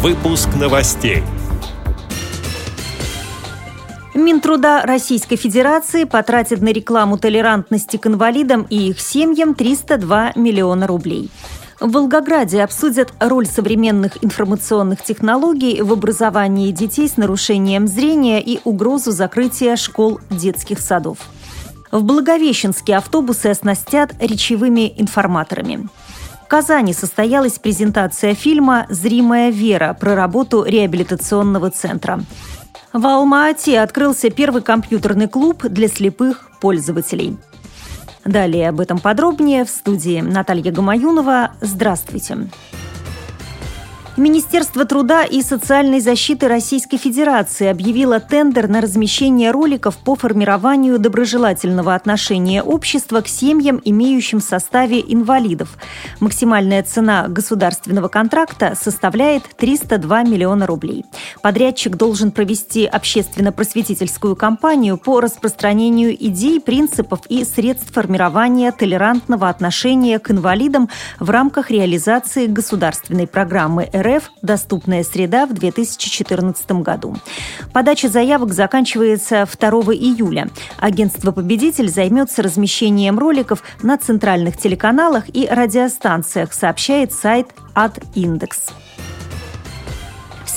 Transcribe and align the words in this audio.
Выпуск 0.00 0.50
новостей. 0.54 1.24
Минтруда 4.14 4.82
Российской 4.84 5.34
Федерации 5.34 6.04
потратит 6.04 6.60
на 6.60 6.68
рекламу 6.68 7.18
толерантности 7.18 7.96
к 7.96 8.06
инвалидам 8.06 8.64
и 8.70 8.90
их 8.90 9.00
семьям 9.00 9.56
302 9.56 10.34
миллиона 10.36 10.86
рублей. 10.86 11.32
В 11.80 11.90
Волгограде 11.90 12.62
обсудят 12.62 13.12
роль 13.18 13.46
современных 13.46 14.22
информационных 14.22 15.02
технологий 15.02 15.82
в 15.82 15.92
образовании 15.92 16.70
детей 16.70 17.08
с 17.08 17.16
нарушением 17.16 17.88
зрения 17.88 18.40
и 18.40 18.60
угрозу 18.62 19.10
закрытия 19.10 19.74
школ 19.74 20.20
детских 20.30 20.78
садов. 20.78 21.18
В 21.90 22.04
Благовещенске 22.04 22.94
автобусы 22.94 23.46
оснастят 23.46 24.14
речевыми 24.20 24.94
информаторами. 24.96 25.88
В 26.48 26.50
Казани 26.50 26.94
состоялась 26.94 27.58
презентация 27.58 28.34
фильма 28.34 28.86
«Зримая 28.88 29.50
вера» 29.50 29.92
про 29.92 30.14
работу 30.14 30.64
реабилитационного 30.64 31.70
центра. 31.70 32.20
В 32.94 33.06
Алма-Ате 33.06 33.78
открылся 33.78 34.30
первый 34.30 34.62
компьютерный 34.62 35.28
клуб 35.28 35.64
для 35.64 35.88
слепых 35.88 36.50
пользователей. 36.58 37.36
Далее 38.24 38.70
об 38.70 38.80
этом 38.80 38.98
подробнее 38.98 39.66
в 39.66 39.68
студии 39.68 40.22
Наталья 40.22 40.72
Гамаюнова. 40.72 41.50
Здравствуйте. 41.60 42.34
Здравствуйте. 42.34 42.87
Министерство 44.18 44.84
труда 44.84 45.22
и 45.22 45.42
социальной 45.42 46.00
защиты 46.00 46.48
Российской 46.48 46.96
Федерации 46.96 47.68
объявило 47.68 48.18
тендер 48.18 48.66
на 48.66 48.80
размещение 48.80 49.52
роликов 49.52 49.96
по 49.96 50.16
формированию 50.16 50.98
доброжелательного 50.98 51.94
отношения 51.94 52.60
общества 52.60 53.20
к 53.20 53.28
семьям, 53.28 53.80
имеющим 53.84 54.40
в 54.40 54.42
составе 54.42 55.00
инвалидов. 55.06 55.78
Максимальная 56.18 56.82
цена 56.82 57.28
государственного 57.28 58.08
контракта 58.08 58.74
составляет 58.74 59.44
302 59.56 60.24
миллиона 60.24 60.66
рублей. 60.66 61.04
Подрядчик 61.42 61.96
должен 61.96 62.30
провести 62.30 62.86
общественно-просветительскую 62.86 64.36
кампанию 64.36 64.98
по 64.98 65.20
распространению 65.20 66.14
идей, 66.14 66.60
принципов 66.60 67.20
и 67.28 67.44
средств 67.44 67.92
формирования 67.92 68.72
толерантного 68.72 69.48
отношения 69.48 70.18
к 70.18 70.30
инвалидам 70.30 70.88
в 71.18 71.30
рамках 71.30 71.70
реализации 71.70 72.46
государственной 72.46 73.26
программы 73.26 73.88
РФ 73.94 74.30
«Доступная 74.42 75.04
среда» 75.04 75.46
в 75.46 75.54
2014 75.54 76.70
году. 76.82 77.16
Подача 77.72 78.08
заявок 78.08 78.52
заканчивается 78.52 79.46
2 79.46 79.70
июля. 79.94 80.48
Агентство 80.78 81.32
«Победитель» 81.32 81.88
займется 81.88 82.42
размещением 82.42 83.18
роликов 83.18 83.62
на 83.82 83.96
центральных 83.98 84.56
телеканалах 84.56 85.24
и 85.34 85.46
радиостанциях, 85.46 86.52
сообщает 86.52 87.12
сайт 87.12 87.48
«Ад-Индекс». 87.74 88.72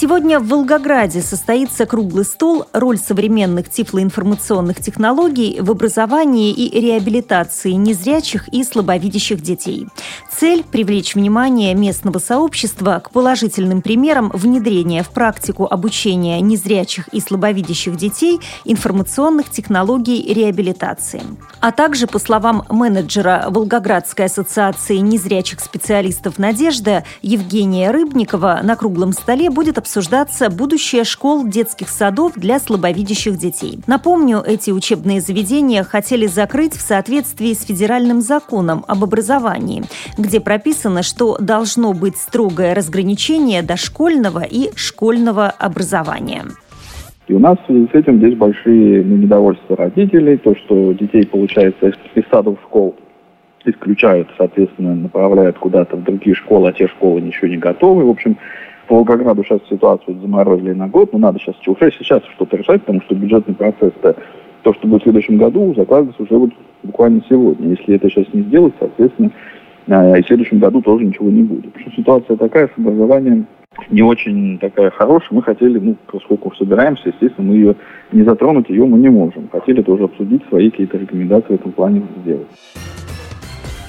Сегодня 0.02 0.40
в 0.40 0.48
Волгограде 0.48 1.22
состоится 1.22 1.86
круглый 1.86 2.26
стол 2.26 2.66
«Роль 2.74 2.98
современных 2.98 3.70
тифлоинформационных 3.70 4.82
технологий 4.82 5.60
в 5.62 5.70
образовании 5.70 6.52
и 6.52 6.82
реабилитации 6.82 7.74
незрячих 7.74 8.48
и 8.48 8.64
слабовидящих 8.64 9.44
детей». 9.44 9.88
Цель– 10.36 10.64
привлечь 10.72 11.14
внимание 11.14 11.76
местного 11.76 12.18
сообщества 12.18 13.00
к 13.04 13.12
положительным 13.12 13.84
примерам 13.84 14.32
внедрения 14.34 15.04
в 15.04 15.12
практику 15.12 15.68
обучения 15.70 16.42
незрячих 16.42 17.08
и 17.10 17.20
слабовидящих 17.20 17.96
детей 17.96 18.40
информационных 18.66 19.52
технологий 19.52 20.34
реабилитации. 20.34 21.22
А 21.60 21.72
также, 21.72 22.08
по 22.08 22.18
словам 22.18 22.66
менеджера 22.70 23.46
Волгоградской 23.50 24.26
ассоциации 24.26 24.98
незрячих 24.98 25.60
специалистов 25.60 26.40
«Надежда» 26.40 27.04
Евгения 27.22 27.92
Рыбникова, 27.92 28.62
на 28.64 28.76
круглом 28.76 29.14
столе 29.14 29.52
будет 29.52 29.78
обсуждаться 29.78 29.91
обсуждаться 29.92 30.50
будущее 30.50 31.04
школ 31.04 31.46
детских 31.46 31.90
садов 31.90 32.36
для 32.38 32.60
слабовидящих 32.60 33.38
детей. 33.38 33.80
Напомню, 33.88 34.40
эти 34.40 34.72
учебные 34.72 35.20
заведения 35.20 35.84
хотели 35.84 36.28
закрыть 36.28 36.76
в 36.76 36.80
соответствии 36.80 37.52
с 37.52 37.66
федеральным 37.66 38.22
законом 38.22 38.86
об 38.88 39.04
образовании, 39.04 39.84
где 40.18 40.40
прописано, 40.40 41.04
что 41.04 41.36
должно 41.42 41.92
быть 41.92 42.16
строгое 42.16 42.74
разграничение 42.74 43.64
дошкольного 43.64 44.44
и 44.50 44.70
школьного 44.78 45.48
образования. 45.48 46.44
И 47.28 47.34
у 47.34 47.40
нас 47.40 47.58
в 47.60 47.66
связи 47.66 47.90
с 47.92 47.94
этим 47.94 48.20
здесь 48.20 48.38
большие 48.38 49.04
недовольства 49.04 49.76
родителей, 49.76 50.38
то, 50.38 50.56
что 50.56 50.94
детей, 50.94 51.28
получается, 51.28 51.92
из 52.16 52.24
садов 52.32 52.58
школ 52.64 52.96
исключают, 53.66 54.30
соответственно, 54.38 54.96
направляют 54.96 55.58
куда-то 55.58 55.98
в 55.98 56.04
другие 56.04 56.34
школы, 56.34 56.70
а 56.70 56.72
те 56.72 56.88
школы 56.88 57.20
ничего 57.20 57.50
не 57.50 57.58
готовы. 57.58 58.06
В 58.06 58.10
общем, 58.10 58.38
Волгограду 58.90 59.44
сейчас 59.44 59.60
ситуацию 59.70 60.20
заморозили 60.20 60.74
на 60.74 60.88
год, 60.88 61.14
но 61.14 61.20
надо 61.20 61.40
сейчас 61.40 61.56
уже 61.66 61.92
сейчас 61.92 62.24
что-то 62.36 62.58
решать, 62.58 62.82
потому 62.82 63.02
что 63.02 63.16
бюджетный 63.16 63.56
процесс 63.56 63.94
-то, 64.02 64.16
то, 64.64 64.74
что 64.74 64.88
будет 64.88 65.02
в 65.02 65.04
следующем 65.04 65.38
году, 65.38 65.74
закладывается 65.76 66.24
уже 66.24 66.38
вот 66.38 66.52
буквально 66.84 67.22
сегодня. 67.30 67.70
Если 67.70 67.96
это 67.96 68.10
сейчас 68.10 68.26
не 68.34 68.42
сделать, 68.44 68.74
соответственно, 68.80 69.32
а, 69.88 70.18
и 70.18 70.22
в 70.22 70.28
следующем 70.28 70.60
году 70.60 70.82
тоже 70.82 71.06
ничего 71.06 71.30
не 71.30 71.44
будет. 71.44 71.74
Потому 71.74 71.92
что 71.92 72.02
ситуация 72.02 72.38
такая 72.38 72.68
с 72.68 72.78
образованием 72.78 73.48
не 73.90 74.02
очень 74.02 74.60
такая 74.60 74.92
хорошая. 74.92 75.30
Мы 75.32 75.44
хотели, 75.44 75.80
ну, 75.80 75.96
поскольку 76.12 76.54
собираемся, 76.56 77.10
естественно, 77.10 77.50
мы 77.50 77.56
ее 77.56 77.76
не 78.12 78.24
затронуть, 78.24 78.70
ее 78.70 78.86
мы 78.86 79.00
не 79.00 79.10
можем. 79.10 79.48
Хотели 79.52 79.82
тоже 79.82 80.04
обсудить 80.04 80.44
свои 80.50 80.70
какие-то 80.70 80.98
рекомендации 80.98 81.54
в 81.54 81.60
этом 81.60 81.72
плане 81.72 82.04
сделать. 82.22 82.48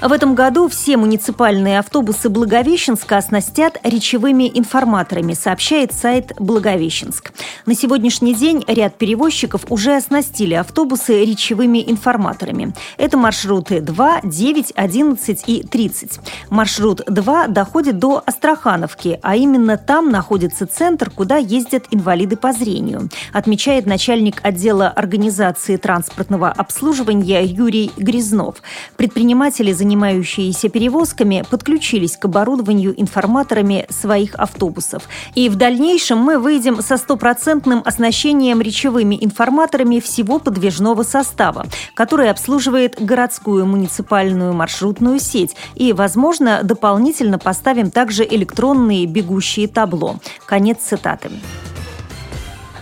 В 0.03 0.11
этом 0.11 0.35
году 0.35 0.69
все 0.69 0.97
муниципальные 0.97 1.79
автобусы 1.79 2.29
Благовещенска 2.29 3.19
оснастят 3.19 3.79
речевыми 3.85 4.51
информаторами, 4.53 5.33
сообщает 5.33 5.93
сайт 5.93 6.33
Благовещенск. 6.41 7.33
На 7.67 7.77
сегодняшний 7.77 8.35
день 8.35 8.65
ряд 8.67 8.99
перевозчиков 8.99 9.65
уже 9.69 9.95
оснастили 9.95 10.55
автобусы 10.55 11.25
речевыми 11.25 11.89
информаторами. 11.89 12.75
Это 12.99 13.17
маршруты 13.17 13.81
2, 13.81 14.23
9, 14.25 14.73
11 14.75 15.45
и 15.47 15.63
30. 15.63 16.19
Маршрут 16.51 17.03
2 17.07 17.47
доходит 17.47 18.01
до 18.01 18.25
Астрахановки, 18.27 19.21
а 19.23 19.37
именно 19.37 19.77
там 19.79 20.11
находится 20.11 20.67
центр, 20.67 21.11
куда 21.11 21.37
ездят 21.37 21.85
инвалиды 21.93 22.37
по 22.37 22.53
зрению, 22.53 23.09
отмечает 23.33 23.87
начальник 23.87 24.41
отдела 24.43 24.89
организации 24.89 25.77
транспортного 25.77 26.49
обслуживания 26.49 27.45
Юрий 27.45 27.93
Грязнов. 27.97 28.57
Предприниматели 28.97 29.71
занимаются 29.71 29.92
занимающиеся 29.93 30.71
перевозками, 30.71 31.45
подключились 31.51 32.17
к 32.17 32.25
оборудованию 32.25 32.99
информаторами 32.99 33.85
своих 33.91 34.35
автобусов. 34.37 35.03
И 35.35 35.51
в 35.51 35.57
дальнейшем 35.57 36.19
мы 36.19 36.39
выйдем 36.39 36.81
со 36.83 36.97
стопроцентным 36.97 37.83
оснащением 37.85 38.63
речевыми 38.63 39.19
информаторами 39.21 40.01
всего 40.01 40.39
подвижного 40.39 41.03
состава, 41.03 41.67
который 41.95 42.31
обслуживает 42.31 42.97
городскую 42.99 43.67
муниципальную 43.67 44.55
маршрутную 44.55 45.21
сеть. 45.21 45.57
И, 45.75 45.93
возможно, 45.93 46.61
дополнительно 46.63 47.39
поставим 47.39 47.91
также 47.91 48.25
электронные 48.25 49.05
бегущие 49.07 49.69
табло. 49.69 50.17
Конец 50.47 50.79
цитаты. 50.81 51.31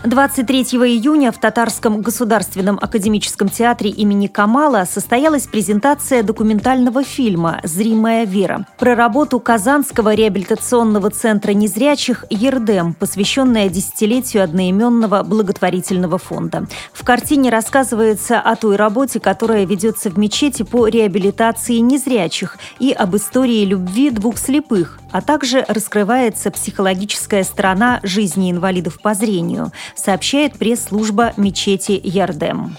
23 0.03 0.63
июня 0.63 1.31
в 1.31 1.37
Татарском 1.37 2.01
государственном 2.01 2.79
академическом 2.81 3.51
театре 3.51 3.91
имени 3.91 4.29
Камала 4.29 4.87
состоялась 4.91 5.47
презентация 5.47 6.23
документального 6.23 7.05
фильма 7.05 7.61
«Зримая 7.65 8.25
вера» 8.25 8.67
про 8.79 8.95
работу 8.95 9.39
Казанского 9.41 10.15
реабилитационного 10.15 11.11
центра 11.11 11.53
незрячих 11.53 12.25
«Ердем», 12.31 12.95
посвященная 12.95 13.69
десятилетию 13.69 14.43
одноименного 14.43 15.23
благотворительного 15.23 16.17
фонда. 16.17 16.67
В 16.95 17.05
картине 17.05 17.51
рассказывается 17.51 18.41
о 18.41 18.57
той 18.57 18.77
работе, 18.77 19.21
которая 19.21 19.67
ведется 19.67 20.09
в 20.09 20.17
мечети 20.17 20.63
по 20.63 20.89
реабилитации 20.89 21.77
незрячих 21.77 22.57
и 22.79 22.91
об 22.93 23.17
истории 23.17 23.67
любви 23.67 24.09
двух 24.09 24.39
слепых, 24.39 24.99
а 25.13 25.21
также 25.21 25.65
раскрывается 25.69 26.51
психологическая 26.51 27.45
сторона 27.45 28.01
жизни 28.03 28.51
инвалидов 28.51 29.01
по 29.01 29.15
зрению– 29.15 29.73
сообщает 29.95 30.59
пресс-служба 30.59 31.33
мечети 31.37 32.01
Ярдем. 32.03 32.77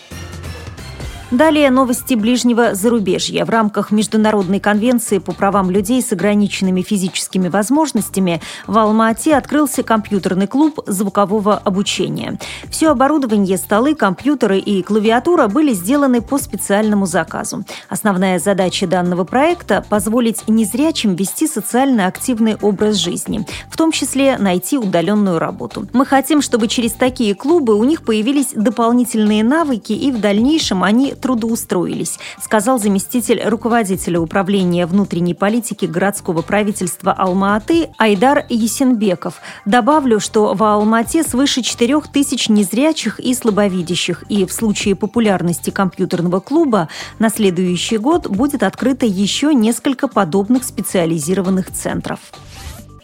Далее 1.32 1.70
новости 1.70 2.16
ближнего 2.16 2.76
зарубежья. 2.76 3.46
В 3.46 3.50
рамках 3.50 3.92
Международной 3.92 4.60
конвенции 4.60 5.18
по 5.18 5.32
правам 5.32 5.72
людей 5.72 6.02
с 6.02 6.12
ограниченными 6.12 6.82
физическими 6.82 7.48
возможностями 7.48 8.42
в 8.68 8.78
Алма-Ате 8.78 9.38
открылся 9.38 9.82
компьютерный 9.82 10.48
клуб 10.48 10.82
звукового 10.88 11.56
обучения. 11.56 12.38
Все 12.70 12.90
оборудование, 12.90 13.56
столы, 13.56 13.96
компьютеры 13.96 14.60
и 14.60 14.84
клавиатура 14.84 15.48
были 15.48 15.72
сделаны 15.74 16.22
по 16.22 16.38
специальному 16.38 17.06
заказу. 17.06 17.64
Основная 17.88 18.38
задача 18.38 18.86
данного 18.86 19.24
проекта– 19.24 19.86
позволить 19.90 20.50
незрячим 20.50 21.16
вести 21.16 21.48
социально 21.48 22.08
активный 22.08 22.58
образ 22.62 22.98
жизни, 22.98 23.48
в 23.70 23.78
том 23.78 23.94
числе 23.94 24.38
найти 24.38 24.78
удаленную 24.78 25.40
работу. 25.40 25.88
Мы 25.94 26.06
хотим, 26.06 26.42
чтобы 26.42 26.68
через 26.68 26.92
такие 26.92 27.36
клубы 27.36 27.76
у 27.76 27.86
них 27.86 28.04
появились 28.04 28.50
дополнительные 28.54 29.46
навыки 29.46 29.94
и 29.94 30.12
в 30.12 30.20
дальнейшем 30.20 30.84
они 30.84 31.16
трудоустроились, 31.22 32.20
сказал 32.42 32.80
заместитель 32.80 33.42
руководителя 33.46 34.20
управления 34.20 34.86
внутренней 34.86 35.34
политики 35.34 35.86
городского 35.86 36.42
правительства 36.42 37.14
Алма-Аты 37.14 37.90
Айдар 37.98 38.46
Есенбеков. 38.50 39.36
Добавлю, 39.66 40.20
что 40.20 40.54
в 40.54 40.64
Алмате 40.64 41.24
свыше 41.24 41.62
4 41.62 42.02
тысяч 42.12 42.50
незрячих 42.50 43.20
и 43.20 43.34
слабовидящих, 43.34 44.24
и 44.30 44.46
в 44.46 44.52
случае 44.52 44.96
популярности 44.96 45.70
компьютерного 45.70 46.40
клуба 46.40 46.90
на 47.20 47.30
следующий 47.30 47.98
год 47.98 48.28
будет 48.28 48.64
открыто 48.64 49.06
еще 49.06 49.54
несколько 49.54 50.08
подобных 50.08 50.64
специализированных 50.64 51.72
центров. 51.72 52.20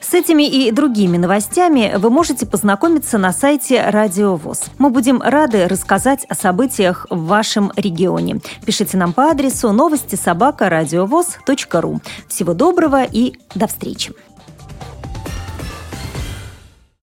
С 0.09 0.13
этими 0.13 0.43
и 0.43 0.71
другими 0.71 1.17
новостями 1.17 1.95
вы 1.97 2.09
можете 2.09 2.45
познакомиться 2.45 3.17
на 3.17 3.33
сайте 3.33 3.89
Радио 3.89 4.37
ВОЗ. 4.37 4.69
Мы 4.77 4.89
будем 4.89 5.21
рады 5.21 5.67
рассказать 5.67 6.23
о 6.29 6.33
событиях 6.33 7.07
в 7.09 7.25
вашем 7.25 7.73
регионе. 7.75 8.39
Пишите 8.65 8.95
нам 8.95 9.11
по 9.11 9.31
адресу 9.31 9.73
новости 9.73 10.15
собака 10.15 10.69
ру. 11.81 11.99
Всего 12.29 12.53
доброго 12.53 13.03
и 13.03 13.33
до 13.53 13.67
встречи! 13.67 14.13